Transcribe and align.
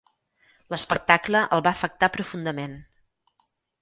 L'espectacle 0.73 1.41
el 1.57 1.63
va 1.67 1.73
afectar 1.77 2.09
profundament. 2.17 2.75